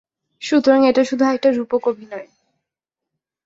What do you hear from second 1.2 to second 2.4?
একটা রূপক অভিনয়!